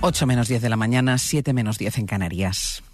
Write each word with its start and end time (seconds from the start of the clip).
8 0.00 0.26
menos 0.26 0.46
10 0.46 0.62
de 0.62 0.68
la 0.68 0.76
mañana, 0.76 1.18
7 1.18 1.52
menos 1.52 1.76
10 1.76 1.98
en 1.98 2.06
Canarias. 2.06 2.84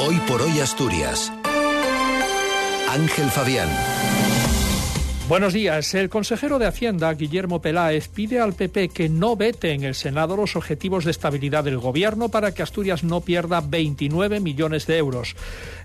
Hoy 0.00 0.16
por 0.26 0.40
hoy 0.40 0.58
Asturias. 0.60 1.30
Ángel 2.88 3.30
Fabián. 3.30 3.68
Buenos 5.28 5.52
días. 5.52 5.94
El 5.94 6.08
consejero 6.08 6.58
de 6.58 6.64
Hacienda, 6.64 7.12
Guillermo 7.12 7.60
Peláez, 7.60 8.08
pide 8.08 8.40
al 8.40 8.54
PP 8.54 8.88
que 8.88 9.10
no 9.10 9.36
vete 9.36 9.72
en 9.72 9.84
el 9.84 9.94
Senado 9.94 10.34
los 10.38 10.56
objetivos 10.56 11.04
de 11.04 11.10
estabilidad 11.10 11.64
del 11.64 11.76
Gobierno 11.76 12.30
para 12.30 12.54
que 12.54 12.62
Asturias 12.62 13.04
no 13.04 13.20
pierda 13.20 13.60
29 13.60 14.40
millones 14.40 14.86
de 14.86 14.96
euros. 14.96 15.36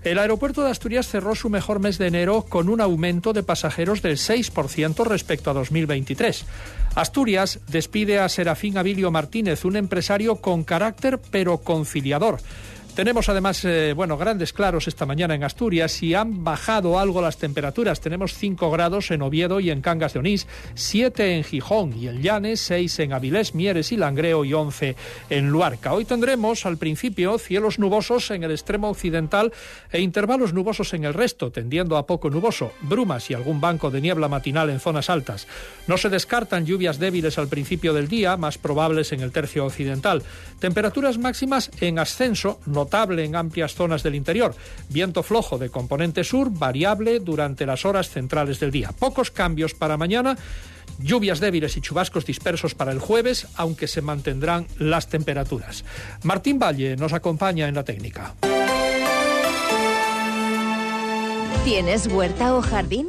El 0.02 0.18
aeropuerto 0.18 0.64
de 0.64 0.70
Asturias 0.70 1.08
cerró 1.08 1.34
su 1.34 1.50
mejor 1.50 1.80
mes 1.80 1.98
de 1.98 2.06
enero 2.06 2.46
con 2.48 2.70
un 2.70 2.80
aumento 2.80 3.34
de 3.34 3.42
pasajeros 3.42 4.00
del 4.00 4.16
6% 4.16 5.04
respecto 5.04 5.50
a 5.50 5.52
2023. 5.52 6.46
Asturias 6.94 7.58
despide 7.68 8.20
a 8.20 8.28
Serafín 8.28 8.78
Abilio 8.78 9.10
Martínez, 9.10 9.64
un 9.64 9.76
empresario 9.76 10.36
con 10.36 10.62
carácter 10.62 11.18
pero 11.30 11.58
conciliador. 11.58 12.38
Tenemos 12.94 13.28
además, 13.28 13.64
eh, 13.64 13.92
bueno, 13.92 14.16
grandes 14.16 14.52
claros 14.52 14.86
esta 14.86 15.04
mañana 15.04 15.34
en 15.34 15.42
Asturias 15.42 16.00
y 16.00 16.14
han 16.14 16.44
bajado 16.44 17.00
algo 17.00 17.20
las 17.20 17.38
temperaturas. 17.38 18.00
Tenemos 18.00 18.34
5 18.34 18.70
grados 18.70 19.10
en 19.10 19.20
Oviedo 19.22 19.58
y 19.58 19.70
en 19.70 19.80
Cangas 19.80 20.12
de 20.12 20.20
Onís, 20.20 20.46
7 20.74 21.34
en 21.34 21.42
Gijón 21.42 21.92
y 21.98 22.06
en 22.06 22.22
Llanes, 22.22 22.60
6 22.60 23.00
en 23.00 23.12
Avilés, 23.12 23.52
Mieres 23.52 23.90
y 23.90 23.96
Langreo 23.96 24.44
y 24.44 24.54
11 24.54 24.94
en 25.28 25.48
Luarca. 25.48 25.92
Hoy 25.92 26.04
tendremos 26.04 26.66
al 26.66 26.76
principio 26.76 27.36
cielos 27.38 27.80
nubosos 27.80 28.30
en 28.30 28.44
el 28.44 28.52
extremo 28.52 28.90
occidental 28.90 29.52
e 29.90 30.00
intervalos 30.00 30.52
nubosos 30.52 30.94
en 30.94 31.02
el 31.02 31.14
resto, 31.14 31.50
tendiendo 31.50 31.96
a 31.96 32.06
poco 32.06 32.30
nuboso, 32.30 32.70
brumas 32.80 33.28
y 33.28 33.34
algún 33.34 33.60
banco 33.60 33.90
de 33.90 34.02
niebla 34.02 34.28
matinal 34.28 34.70
en 34.70 34.78
zonas 34.78 35.10
altas. 35.10 35.48
No 35.88 35.98
se 35.98 36.10
descartan 36.10 36.64
lluvias 36.64 37.00
débiles 37.00 37.38
al 37.38 37.48
principio 37.48 37.92
del 37.92 38.06
día, 38.06 38.36
más 38.36 38.56
probables 38.56 39.10
en 39.10 39.20
el 39.20 39.32
tercio 39.32 39.66
occidental. 39.66 40.22
Temperaturas 40.60 41.18
máximas 41.18 41.72
en 41.80 41.98
ascenso, 41.98 42.60
no 42.66 42.83
notable 42.84 43.24
en 43.24 43.34
amplias 43.34 43.74
zonas 43.74 44.02
del 44.02 44.14
interior. 44.14 44.54
Viento 44.90 45.22
flojo 45.22 45.56
de 45.56 45.70
componente 45.70 46.22
sur, 46.22 46.50
variable 46.50 47.18
durante 47.18 47.64
las 47.64 47.84
horas 47.84 48.10
centrales 48.10 48.60
del 48.60 48.70
día. 48.70 48.92
Pocos 48.92 49.30
cambios 49.30 49.74
para 49.74 49.96
mañana. 49.96 50.36
Lluvias 50.98 51.40
débiles 51.40 51.76
y 51.76 51.80
chubascos 51.80 52.26
dispersos 52.26 52.74
para 52.74 52.92
el 52.92 52.98
jueves, 52.98 53.48
aunque 53.56 53.88
se 53.88 54.02
mantendrán 54.02 54.66
las 54.78 55.08
temperaturas. 55.08 55.84
Martín 56.22 56.58
Valle 56.58 56.96
nos 56.96 57.14
acompaña 57.14 57.66
en 57.68 57.74
la 57.74 57.84
técnica. 57.84 58.34
¿Tienes 61.64 62.06
huerta 62.06 62.54
o 62.54 62.60
jardín? 62.60 63.08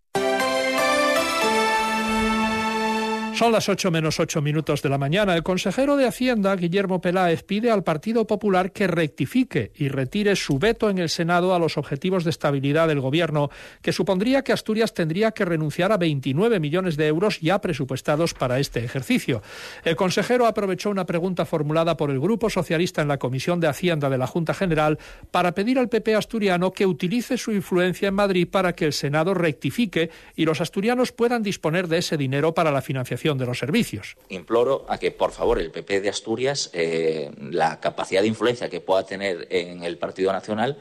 Son 3.41 3.51
las 3.51 3.69
8 3.69 3.89
menos 3.89 4.19
8 4.19 4.39
minutos 4.39 4.83
de 4.83 4.89
la 4.89 4.99
mañana. 4.99 5.35
El 5.35 5.41
consejero 5.41 5.97
de 5.97 6.05
Hacienda, 6.05 6.55
Guillermo 6.55 7.01
Peláez, 7.01 7.41
pide 7.41 7.71
al 7.71 7.83
Partido 7.83 8.27
Popular 8.27 8.71
que 8.71 8.85
rectifique 8.85 9.71
y 9.73 9.87
retire 9.87 10.35
su 10.35 10.59
veto 10.59 10.91
en 10.91 10.99
el 10.99 11.09
Senado 11.09 11.55
a 11.55 11.57
los 11.57 11.75
objetivos 11.75 12.23
de 12.23 12.29
estabilidad 12.29 12.87
del 12.87 12.99
Gobierno, 12.99 13.49
que 13.81 13.93
supondría 13.93 14.43
que 14.43 14.53
Asturias 14.53 14.93
tendría 14.93 15.31
que 15.31 15.43
renunciar 15.43 15.91
a 15.91 15.97
29 15.97 16.59
millones 16.59 16.97
de 16.97 17.07
euros 17.07 17.39
ya 17.41 17.59
presupuestados 17.59 18.35
para 18.35 18.59
este 18.59 18.85
ejercicio. 18.85 19.41
El 19.83 19.95
consejero 19.95 20.45
aprovechó 20.45 20.91
una 20.91 21.07
pregunta 21.07 21.43
formulada 21.47 21.97
por 21.97 22.11
el 22.11 22.19
Grupo 22.19 22.47
Socialista 22.47 23.01
en 23.01 23.07
la 23.07 23.17
Comisión 23.17 23.59
de 23.59 23.69
Hacienda 23.69 24.11
de 24.11 24.19
la 24.19 24.27
Junta 24.27 24.53
General 24.53 24.99
para 25.31 25.53
pedir 25.53 25.79
al 25.79 25.89
PP 25.89 26.13
asturiano 26.13 26.73
que 26.73 26.85
utilice 26.85 27.39
su 27.39 27.51
influencia 27.51 28.09
en 28.09 28.13
Madrid 28.13 28.47
para 28.47 28.73
que 28.73 28.85
el 28.85 28.93
Senado 28.93 29.33
rectifique 29.33 30.11
y 30.35 30.45
los 30.45 30.61
asturianos 30.61 31.11
puedan 31.11 31.41
disponer 31.41 31.87
de 31.87 31.97
ese 31.97 32.17
dinero 32.17 32.53
para 32.53 32.71
la 32.71 32.83
financiación 32.83 33.30
de 33.37 33.45
los 33.45 33.59
servicios. 33.59 34.15
Imploro 34.29 34.85
a 34.89 34.97
que, 34.97 35.11
por 35.11 35.31
favor, 35.31 35.59
el 35.59 35.71
PP 35.71 36.01
de 36.01 36.09
Asturias, 36.09 36.69
eh, 36.73 37.31
la 37.39 37.79
capacidad 37.79 38.21
de 38.21 38.27
influencia 38.27 38.69
que 38.69 38.81
pueda 38.81 39.05
tener 39.05 39.47
en 39.49 39.83
el 39.83 39.97
Partido 39.97 40.31
Nacional, 40.31 40.77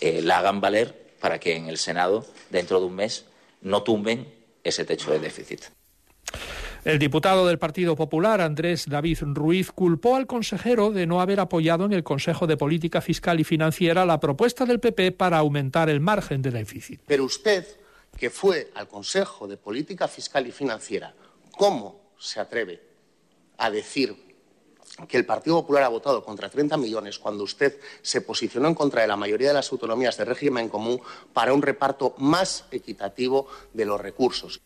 eh, 0.00 0.20
la 0.22 0.38
hagan 0.38 0.60
valer 0.60 1.14
para 1.20 1.38
que 1.38 1.56
en 1.56 1.68
el 1.68 1.78
Senado, 1.78 2.26
dentro 2.50 2.80
de 2.80 2.86
un 2.86 2.94
mes, 2.94 3.24
no 3.62 3.82
tumben 3.82 4.32
ese 4.62 4.84
techo 4.84 5.10
de 5.10 5.18
déficit. 5.18 5.62
El 6.84 6.98
diputado 6.98 7.46
del 7.46 7.58
Partido 7.58 7.96
Popular, 7.96 8.42
Andrés 8.42 8.84
David 8.86 9.20
Ruiz, 9.22 9.72
culpó 9.72 10.16
al 10.16 10.26
consejero 10.26 10.90
de 10.90 11.06
no 11.06 11.22
haber 11.22 11.40
apoyado 11.40 11.86
en 11.86 11.94
el 11.94 12.04
Consejo 12.04 12.46
de 12.46 12.58
Política 12.58 13.00
Fiscal 13.00 13.40
y 13.40 13.44
Financiera 13.44 14.04
la 14.04 14.20
propuesta 14.20 14.66
del 14.66 14.80
PP 14.80 15.12
para 15.12 15.38
aumentar 15.38 15.88
el 15.88 16.00
margen 16.00 16.42
de 16.42 16.50
déficit. 16.50 17.00
Pero 17.06 17.24
usted, 17.24 17.66
que 18.18 18.28
fue 18.28 18.70
al 18.74 18.86
Consejo 18.86 19.48
de 19.48 19.56
Política 19.56 20.08
Fiscal 20.08 20.46
y 20.46 20.52
Financiera 20.52 21.14
¿Cómo 21.56 22.12
se 22.18 22.40
atreve 22.40 22.82
a 23.58 23.70
decir 23.70 24.24
que 25.08 25.16
el 25.16 25.26
Partido 25.26 25.60
Popular 25.60 25.82
ha 25.84 25.88
votado 25.88 26.24
contra 26.24 26.48
30 26.48 26.76
millones 26.76 27.18
cuando 27.18 27.44
usted 27.44 27.80
se 28.02 28.20
posicionó 28.20 28.68
en 28.68 28.74
contra 28.74 29.02
de 29.02 29.08
la 29.08 29.16
mayoría 29.16 29.48
de 29.48 29.54
las 29.54 29.72
autonomías 29.72 30.16
de 30.16 30.24
régimen 30.24 30.68
común 30.68 31.00
para 31.32 31.52
un 31.52 31.62
reparto 31.62 32.14
más 32.18 32.64
equitativo 32.70 33.48
de 33.72 33.84
los 33.86 34.00
recursos? 34.00 34.60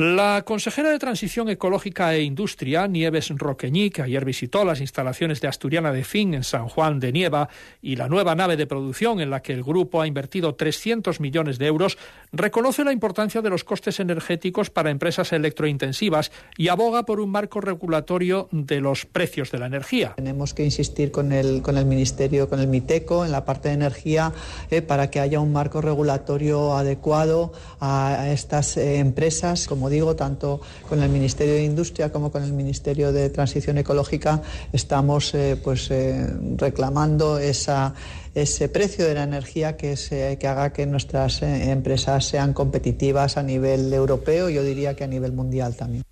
La 0.00 0.44
consejera 0.46 0.88
de 0.88 0.98
Transición 0.98 1.50
Ecológica 1.50 2.14
e 2.14 2.22
Industria, 2.22 2.86
Nieves 2.86 3.28
Roqueñí, 3.36 3.90
que 3.90 4.00
ayer 4.00 4.24
visitó 4.24 4.64
las 4.64 4.80
instalaciones 4.80 5.42
de 5.42 5.48
Asturiana 5.48 5.92
de 5.92 6.04
Fin 6.04 6.32
en 6.32 6.42
San 6.42 6.70
Juan 6.70 7.00
de 7.00 7.12
Nieva 7.12 7.50
y 7.82 7.96
la 7.96 8.08
nueva 8.08 8.34
nave 8.34 8.56
de 8.56 8.66
producción 8.66 9.20
en 9.20 9.28
la 9.28 9.42
que 9.42 9.52
el 9.52 9.62
grupo 9.62 10.00
ha 10.00 10.06
invertido 10.06 10.54
300 10.54 11.20
millones 11.20 11.58
de 11.58 11.66
euros, 11.66 11.98
reconoce 12.32 12.82
la 12.82 12.94
importancia 12.94 13.42
de 13.42 13.50
los 13.50 13.62
costes 13.62 14.00
energéticos 14.00 14.70
para 14.70 14.88
empresas 14.88 15.34
electrointensivas 15.34 16.32
y 16.56 16.68
aboga 16.68 17.04
por 17.04 17.20
un 17.20 17.28
marco 17.28 17.60
regulatorio 17.60 18.48
de 18.52 18.80
los 18.80 19.04
precios 19.04 19.50
de 19.50 19.58
la 19.58 19.66
energía. 19.66 20.14
Tenemos 20.16 20.54
que 20.54 20.64
insistir 20.64 21.10
con 21.10 21.30
el, 21.30 21.60
con 21.60 21.76
el 21.76 21.84
Ministerio, 21.84 22.48
con 22.48 22.60
el 22.60 22.68
MITECO, 22.68 23.26
en 23.26 23.32
la 23.32 23.44
parte 23.44 23.68
de 23.68 23.74
energía, 23.74 24.32
eh, 24.70 24.80
para 24.80 25.10
que 25.10 25.20
haya 25.20 25.40
un 25.40 25.52
marco 25.52 25.82
regulatorio 25.82 26.74
adecuado 26.78 27.52
a, 27.80 28.30
estas 28.30 28.78
eh, 28.78 28.96
empresas 28.96 29.66
como 29.66 29.89
digo, 29.90 30.16
tanto 30.16 30.60
con 30.88 31.02
el 31.02 31.10
Ministerio 31.10 31.54
de 31.54 31.64
Industria 31.64 32.10
como 32.10 32.30
con 32.30 32.42
el 32.42 32.52
Ministerio 32.52 33.12
de 33.12 33.28
Transición 33.30 33.78
Ecológica 33.78 34.42
estamos 34.72 35.34
eh, 35.34 35.60
pues, 35.62 35.90
eh, 35.90 36.26
reclamando 36.56 37.38
ese 37.38 38.68
precio 38.68 39.06
de 39.06 39.14
la 39.14 39.24
energía 39.24 39.76
que, 39.76 39.96
que 40.40 40.48
haga 40.48 40.72
que 40.72 40.86
nuestras 40.86 41.42
eh, 41.42 41.70
empresas 41.70 42.24
sean 42.24 42.54
competitivas 42.54 43.36
a 43.36 43.42
nivel 43.42 43.92
europeo, 43.92 44.48
yo 44.48 44.62
diría 44.62 44.94
que 44.96 45.04
a 45.04 45.08
nivel 45.08 45.32
mundial 45.32 45.76
también. 45.76 46.09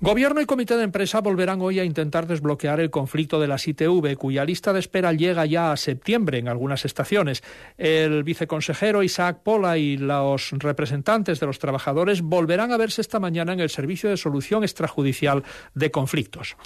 Gobierno 0.00 0.40
y 0.40 0.46
comité 0.46 0.76
de 0.76 0.84
empresa 0.84 1.20
volverán 1.20 1.60
hoy 1.60 1.80
a 1.80 1.84
intentar 1.84 2.28
desbloquear 2.28 2.78
el 2.78 2.88
conflicto 2.88 3.40
de 3.40 3.48
las 3.48 3.66
ITV, 3.66 4.16
cuya 4.16 4.44
lista 4.44 4.72
de 4.72 4.78
espera 4.78 5.12
llega 5.12 5.44
ya 5.44 5.72
a 5.72 5.76
septiembre 5.76 6.38
en 6.38 6.46
algunas 6.46 6.84
estaciones. 6.84 7.42
El 7.78 8.22
viceconsejero 8.22 9.02
Isaac 9.02 9.40
Pola 9.42 9.76
y 9.76 9.96
los 9.96 10.52
representantes 10.52 11.40
de 11.40 11.46
los 11.46 11.58
trabajadores 11.58 12.22
volverán 12.22 12.70
a 12.70 12.76
verse 12.76 13.00
esta 13.00 13.18
mañana 13.18 13.54
en 13.54 13.58
el 13.58 13.70
Servicio 13.70 14.08
de 14.08 14.16
Solución 14.16 14.62
Extrajudicial 14.62 15.42
de 15.74 15.90
Conflictos. 15.90 16.56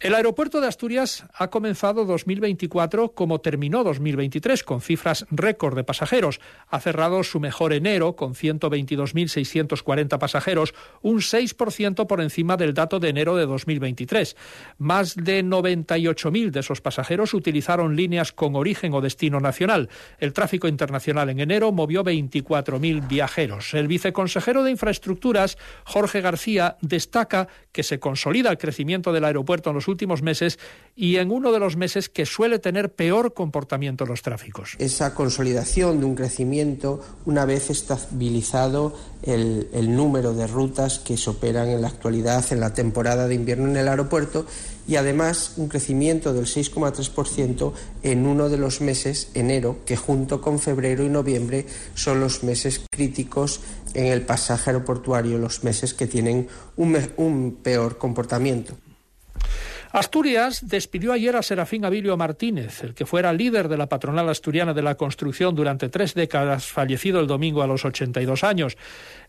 El 0.00 0.14
aeropuerto 0.14 0.62
de 0.62 0.68
Asturias 0.68 1.26
ha 1.34 1.50
comenzado 1.50 2.06
2024 2.06 3.12
como 3.12 3.42
terminó 3.42 3.84
2023, 3.84 4.64
con 4.64 4.80
cifras 4.80 5.26
récord 5.30 5.76
de 5.76 5.84
pasajeros. 5.84 6.40
Ha 6.68 6.80
cerrado 6.80 7.22
su 7.24 7.40
mejor 7.40 7.74
enero 7.74 8.16
con 8.16 8.32
122.640 8.32 10.18
pasajeros, 10.18 10.72
un 11.02 11.18
6% 11.18 12.06
por 12.06 12.22
encima 12.22 12.56
del 12.56 12.69
dato 12.74 13.00
de 13.00 13.08
enero 13.08 13.36
de 13.36 13.46
2023. 13.46 14.36
Más 14.78 15.14
de 15.14 15.44
98.000 15.44 16.50
de 16.50 16.60
esos 16.60 16.80
pasajeros 16.80 17.34
utilizaron 17.34 17.96
líneas 17.96 18.32
con 18.32 18.56
origen 18.56 18.94
o 18.94 19.00
destino 19.00 19.40
nacional. 19.40 19.88
El 20.18 20.32
tráfico 20.32 20.68
internacional 20.68 21.30
en 21.30 21.40
enero 21.40 21.72
movió 21.72 22.04
24.000 22.04 23.08
viajeros. 23.08 23.74
El 23.74 23.88
viceconsejero 23.88 24.62
de 24.62 24.70
Infraestructuras, 24.70 25.58
Jorge 25.84 26.20
García, 26.20 26.76
destaca 26.80 27.48
que 27.72 27.82
se 27.82 28.00
consolida 28.00 28.50
el 28.50 28.58
crecimiento 28.58 29.12
del 29.12 29.24
aeropuerto 29.24 29.70
en 29.70 29.76
los 29.76 29.88
últimos 29.88 30.22
meses 30.22 30.58
y 30.96 31.16
en 31.16 31.30
uno 31.30 31.52
de 31.52 31.58
los 31.58 31.76
meses 31.76 32.08
que 32.08 32.26
suele 32.26 32.58
tener 32.58 32.92
peor 32.92 33.34
comportamiento 33.34 34.04
en 34.04 34.10
los 34.10 34.22
tráficos. 34.22 34.76
Esa 34.78 35.14
consolidación 35.14 36.00
de 36.00 36.06
un 36.06 36.14
crecimiento 36.14 37.00
una 37.26 37.44
vez 37.44 37.70
estabilizado 37.70 38.94
el, 39.22 39.68
el 39.72 39.94
número 39.94 40.34
de 40.34 40.46
rutas 40.46 40.98
que 40.98 41.16
se 41.16 41.30
operan 41.30 41.68
en 41.68 41.82
la 41.82 41.88
actualidad 41.88 42.44
en 42.52 42.59
la 42.60 42.74
temporada 42.74 43.26
de 43.26 43.34
invierno 43.34 43.68
en 43.68 43.76
el 43.76 43.88
aeropuerto 43.88 44.46
y 44.86 44.96
además 44.96 45.54
un 45.56 45.68
crecimiento 45.68 46.32
del 46.32 46.46
6,3% 46.46 47.72
en 48.02 48.26
uno 48.26 48.48
de 48.48 48.58
los 48.58 48.80
meses, 48.80 49.30
enero, 49.34 49.78
que 49.84 49.96
junto 49.96 50.40
con 50.40 50.58
febrero 50.58 51.04
y 51.04 51.08
noviembre 51.08 51.66
son 51.94 52.20
los 52.20 52.42
meses 52.44 52.82
críticos 52.90 53.60
en 53.94 54.06
el 54.06 54.22
pasaje 54.22 54.70
aeroportuario, 54.70 55.38
los 55.38 55.64
meses 55.64 55.94
que 55.94 56.06
tienen 56.06 56.48
un 56.76 57.58
peor 57.62 57.98
comportamiento. 57.98 58.74
Asturias 59.92 60.68
despidió 60.68 61.12
ayer 61.12 61.34
a 61.34 61.42
Serafín 61.42 61.84
Abilio 61.84 62.16
Martínez, 62.16 62.84
el 62.84 62.94
que 62.94 63.06
fuera 63.06 63.32
líder 63.32 63.66
de 63.66 63.76
la 63.76 63.88
patronal 63.88 64.28
asturiana 64.28 64.72
de 64.72 64.82
la 64.82 64.94
construcción 64.94 65.56
durante 65.56 65.88
tres 65.88 66.14
décadas, 66.14 66.66
fallecido 66.66 67.18
el 67.18 67.26
domingo 67.26 67.60
a 67.60 67.66
los 67.66 67.84
82 67.84 68.44
años. 68.44 68.76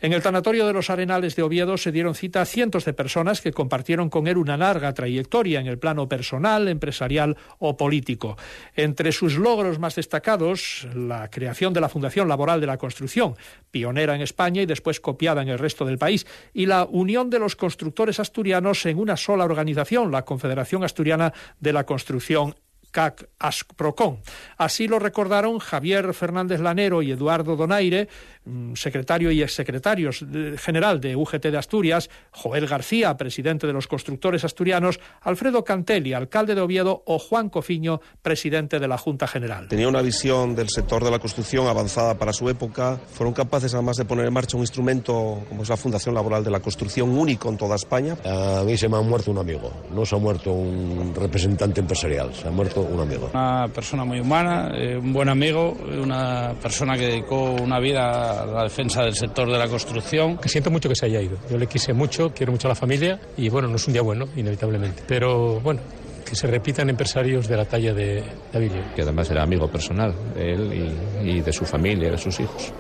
En 0.01 0.13
el 0.13 0.21
tanatorio 0.21 0.67
de 0.67 0.73
los 0.73 0.91
Arenales 0.91 1.35
de 1.35 1.41
Oviedo 1.41 1.77
se 1.77 1.91
dieron 1.91 2.13
cita 2.13 2.41
a 2.41 2.45
cientos 2.45 2.85
de 2.85 2.93
personas 2.93 3.41
que 3.41 3.51
compartieron 3.51 4.11
con 4.11 4.27
él 4.27 4.37
una 4.37 4.55
larga 4.55 4.93
trayectoria 4.93 5.59
en 5.59 5.65
el 5.65 5.79
plano 5.79 6.07
personal, 6.07 6.67
empresarial 6.67 7.37
o 7.57 7.75
político. 7.75 8.37
Entre 8.75 9.13
sus 9.13 9.39
logros 9.39 9.79
más 9.79 9.95
destacados, 9.95 10.87
la 10.93 11.31
creación 11.31 11.73
de 11.73 11.81
la 11.81 11.89
Fundación 11.89 12.27
Laboral 12.27 12.61
de 12.61 12.67
la 12.67 12.77
Construcción, 12.77 13.35
pionera 13.71 14.13
en 14.13 14.21
España 14.21 14.61
y 14.61 14.67
después 14.67 14.99
copiada 14.99 15.41
en 15.41 15.49
el 15.49 15.57
resto 15.57 15.85
del 15.85 15.97
país, 15.97 16.27
y 16.53 16.67
la 16.67 16.85
unión 16.85 17.31
de 17.31 17.39
los 17.39 17.55
constructores 17.55 18.19
asturianos 18.19 18.85
en 18.85 18.99
una 18.99 19.17
sola 19.17 19.45
organización, 19.45 20.11
la 20.11 20.23
Confederación 20.23 20.50
Federación 20.51 20.83
Asturiana 20.83 21.31
de 21.61 21.71
la 21.71 21.85
Construcción 21.85 22.55
CAC 22.91 23.29
Asprocon. 23.39 24.19
Así 24.57 24.87
lo 24.87 24.99
recordaron 24.99 25.59
Javier 25.59 26.13
Fernández 26.13 26.59
Lanero 26.59 27.01
y 27.01 27.11
Eduardo 27.11 27.55
Donaire, 27.55 28.07
mm, 28.45 28.75
secretario 28.75 29.31
y 29.31 29.41
exsecretarios 29.41 30.25
general 30.57 30.99
de 31.01 31.15
UGT 31.15 31.51
de 31.51 31.57
Asturias, 31.57 32.09
Joel 32.31 32.67
García, 32.67 33.15
presidente 33.17 33.67
de 33.67 33.73
los 33.73 33.87
constructores 33.87 34.43
asturianos, 34.43 34.99
Alfredo 35.21 35.63
Cantelli, 35.63 36.13
alcalde 36.13 36.55
de 36.55 36.61
Oviedo, 36.61 37.03
o 37.05 37.19
Juan 37.19 37.49
Cofiño, 37.49 38.01
presidente 38.21 38.79
de 38.79 38.87
la 38.87 38.97
Junta 38.97 39.27
General. 39.27 39.67
Tenía 39.67 39.87
una 39.87 40.01
visión 40.01 40.55
del 40.55 40.69
sector 40.69 41.03
de 41.03 41.11
la 41.11 41.19
construcción 41.19 41.67
avanzada 41.67 42.15
para 42.17 42.33
su 42.33 42.49
época. 42.49 42.99
Fueron 43.13 43.33
capaces 43.33 43.73
además 43.73 43.97
de 43.97 44.05
poner 44.05 44.25
en 44.25 44.33
marcha 44.33 44.57
un 44.57 44.63
instrumento 44.63 45.43
como 45.47 45.63
es 45.63 45.69
la 45.69 45.77
Fundación 45.77 46.15
Laboral 46.15 46.43
de 46.43 46.51
la 46.51 46.59
Construcción, 46.59 47.17
único 47.17 47.49
en 47.49 47.57
toda 47.57 47.75
España. 47.75 48.17
A 48.25 48.63
mí 48.63 48.77
se 48.77 48.89
me 48.89 48.97
ha 48.97 49.01
muerto 49.01 49.31
un 49.31 49.37
amigo, 49.37 49.71
no 49.91 50.05
se 50.05 50.15
ha 50.15 50.19
muerto 50.19 50.51
un 50.51 51.13
representante 51.15 51.81
empresarial, 51.81 52.33
se 52.33 52.47
ha 52.47 52.51
muerto 52.51 52.80
un 52.83 52.99
amigo. 52.99 53.29
Una 53.33 53.67
persona 53.67 54.05
muy 54.05 54.19
humana, 54.19 54.71
eh, 54.75 54.97
un 54.97 55.13
buen 55.13 55.29
amigo, 55.29 55.77
una 56.01 56.53
persona 56.61 56.97
que 56.97 57.07
dedicó 57.07 57.51
una 57.51 57.79
vida 57.79 58.43
a 58.43 58.45
la 58.45 58.63
defensa 58.63 59.03
del 59.03 59.15
sector 59.15 59.49
de 59.51 59.57
la 59.57 59.67
construcción. 59.67 60.37
Que 60.37 60.49
siento 60.49 60.71
mucho 60.71 60.89
que 60.89 60.95
se 60.95 61.05
haya 61.05 61.21
ido. 61.21 61.37
Yo 61.49 61.57
le 61.57 61.67
quise 61.67 61.93
mucho, 61.93 62.31
quiero 62.33 62.51
mucho 62.51 62.67
a 62.67 62.69
la 62.69 62.75
familia 62.75 63.19
y 63.37 63.49
bueno, 63.49 63.67
no 63.67 63.75
es 63.75 63.87
un 63.87 63.93
día 63.93 64.01
bueno, 64.01 64.25
inevitablemente. 64.35 65.03
Pero 65.07 65.59
bueno, 65.59 65.81
que 66.25 66.35
se 66.35 66.47
repitan 66.47 66.89
empresarios 66.89 67.47
de 67.47 67.57
la 67.57 67.65
talla 67.65 67.93
de 67.93 68.23
David. 68.53 68.71
Que 68.95 69.01
además 69.01 69.29
era 69.29 69.43
amigo 69.43 69.67
personal 69.69 70.13
de 70.33 70.53
él 70.53 70.95
y, 71.23 71.29
y 71.29 71.41
de 71.41 71.53
su 71.53 71.65
familia, 71.65 72.09
de 72.11 72.17
sus 72.17 72.39
hijos. 72.39 72.73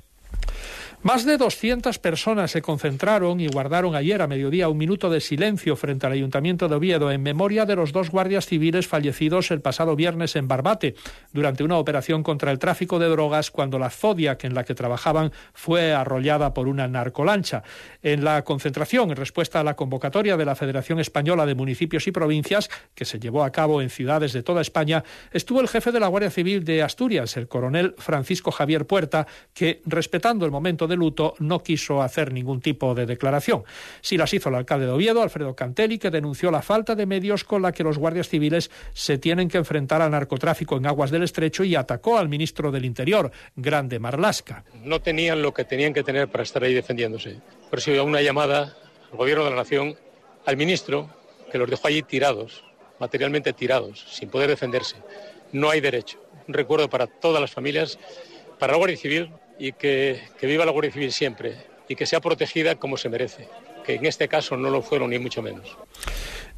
Más 1.03 1.25
de 1.25 1.37
200 1.37 1.97
personas 1.97 2.51
se 2.51 2.61
concentraron 2.61 3.39
y 3.39 3.47
guardaron 3.47 3.95
ayer 3.95 4.21
a 4.21 4.27
mediodía 4.27 4.69
un 4.69 4.77
minuto 4.77 5.09
de 5.09 5.19
silencio 5.19 5.75
frente 5.75 6.05
al 6.05 6.11
Ayuntamiento 6.11 6.69
de 6.69 6.75
Oviedo 6.75 7.11
en 7.11 7.23
memoria 7.23 7.65
de 7.65 7.75
los 7.75 7.91
dos 7.91 8.11
guardias 8.11 8.45
civiles 8.45 8.87
fallecidos 8.87 9.49
el 9.49 9.61
pasado 9.61 9.95
viernes 9.95 10.35
en 10.35 10.47
Barbate 10.47 10.93
durante 11.33 11.63
una 11.63 11.79
operación 11.79 12.21
contra 12.21 12.51
el 12.51 12.59
tráfico 12.59 12.99
de 12.99 13.07
drogas 13.09 13.49
cuando 13.49 13.79
la 13.79 13.89
Zodiac 13.89 14.43
en 14.43 14.53
la 14.53 14.63
que 14.63 14.75
trabajaban 14.75 15.31
fue 15.53 15.91
arrollada 15.91 16.53
por 16.53 16.67
una 16.67 16.87
narcolancha. 16.87 17.63
En 18.03 18.23
la 18.23 18.43
concentración, 18.43 19.09
en 19.09 19.17
respuesta 19.17 19.59
a 19.59 19.63
la 19.63 19.75
convocatoria 19.75 20.37
de 20.37 20.45
la 20.45 20.53
Federación 20.53 20.99
Española 20.99 21.47
de 21.47 21.55
Municipios 21.55 22.05
y 22.05 22.11
Provincias, 22.11 22.69
que 22.93 23.05
se 23.05 23.19
llevó 23.19 23.43
a 23.43 23.51
cabo 23.51 23.81
en 23.81 23.89
ciudades 23.89 24.33
de 24.33 24.43
toda 24.43 24.61
España, 24.61 25.03
estuvo 25.31 25.61
el 25.61 25.67
jefe 25.67 25.91
de 25.91 25.99
la 25.99 26.09
Guardia 26.09 26.29
Civil 26.29 26.63
de 26.63 26.83
Asturias, 26.83 27.37
el 27.37 27.47
coronel 27.47 27.95
Francisco 27.97 28.51
Javier 28.51 28.85
Puerta, 28.85 29.25
que, 29.55 29.81
respetando 29.87 30.45
el 30.45 30.51
momento 30.51 30.85
de 30.90 30.90
luto 30.95 31.35
no 31.39 31.61
quiso 31.63 32.01
hacer 32.01 32.33
ningún 32.33 32.61
tipo 32.61 32.93
de 32.95 33.05
declaración. 33.05 33.63
Sí 34.01 34.17
las 34.17 34.33
hizo 34.33 34.49
el 34.49 34.55
alcalde 34.55 34.85
de 34.85 34.91
Oviedo, 34.91 35.21
Alfredo 35.21 35.55
Cantelli, 35.55 35.97
que 35.97 36.09
denunció 36.09 36.51
la 36.51 36.61
falta 36.61 36.95
de 36.95 37.05
medios 37.05 37.43
con 37.43 37.61
la 37.61 37.71
que 37.71 37.83
los 37.83 37.97
guardias 37.97 38.29
civiles 38.29 38.71
se 38.93 39.17
tienen 39.17 39.47
que 39.47 39.57
enfrentar 39.57 40.01
al 40.01 40.11
narcotráfico 40.11 40.77
en 40.77 40.85
aguas 40.85 41.11
del 41.11 41.23
estrecho 41.23 41.63
y 41.63 41.75
atacó 41.75 42.17
al 42.17 42.29
ministro 42.29 42.71
del 42.71 42.85
Interior, 42.85 43.31
Grande 43.55 43.99
Marlasca. 43.99 44.63
No 44.83 45.01
tenían 45.01 45.41
lo 45.41 45.53
que 45.53 45.65
tenían 45.65 45.93
que 45.93 46.03
tener 46.03 46.27
para 46.29 46.43
estar 46.43 46.63
ahí 46.63 46.73
defendiéndose. 46.73 47.37
Por 47.69 47.79
eso 47.79 47.91
una 48.03 48.21
llamada 48.21 48.75
al 49.11 49.17
gobierno 49.17 49.43
de 49.43 49.51
la 49.51 49.57
nación, 49.57 49.95
al 50.45 50.57
ministro, 50.57 51.09
que 51.51 51.57
los 51.57 51.69
dejó 51.69 51.87
allí 51.87 52.01
tirados, 52.01 52.63
materialmente 52.99 53.53
tirados, 53.53 54.05
sin 54.09 54.29
poder 54.29 54.49
defenderse. 54.49 54.95
No 55.51 55.69
hay 55.69 55.81
derecho. 55.81 56.19
Un 56.47 56.53
recuerdo 56.53 56.89
para 56.89 57.07
todas 57.07 57.41
las 57.41 57.51
familias, 57.51 57.99
para 58.57 58.73
la 58.73 58.77
Guardia 58.77 58.97
Civil, 58.97 59.29
y 59.61 59.73
que, 59.73 60.19
que 60.39 60.47
viva 60.47 60.65
la 60.65 60.71
Guardia 60.71 60.91
Civil 60.91 61.11
siempre 61.11 61.55
y 61.87 61.95
que 61.95 62.07
sea 62.07 62.19
protegida 62.19 62.75
como 62.75 62.97
se 62.97 63.09
merece, 63.09 63.47
que 63.85 63.93
en 63.93 64.07
este 64.07 64.27
caso 64.27 64.57
no 64.57 64.71
lo 64.71 64.81
fueron 64.81 65.11
ni 65.11 65.19
mucho 65.19 65.43
menos. 65.43 65.77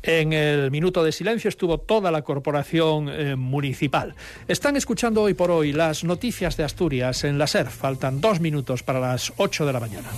En 0.02 0.32
el 0.32 0.72
minuto 0.72 1.04
de 1.04 1.12
silencio 1.12 1.50
estuvo 1.50 1.80
toda 1.80 2.12
la 2.12 2.22
corporación 2.22 3.10
eh, 3.10 3.36
municipal. 3.36 4.16
Están 4.48 4.78
escuchando 4.78 5.22
hoy 5.22 5.34
por 5.34 5.52
hoy 5.52 5.74
las 5.74 6.06
noticias 6.06 6.56
de 6.56 6.64
Asturias 6.64 7.26
en 7.26 7.38
la 7.38 7.48
SER. 7.48 7.68
Faltan 7.68 8.22
dos 8.22 8.40
minutos 8.40 8.84
para 8.84 9.02
las 9.02 9.34
ocho 9.36 9.66
de 9.66 9.74
la 9.74 9.82
mañana. 9.82 10.10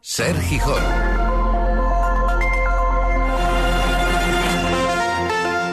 Ser 0.00 0.40
Gijón. 0.40 1.15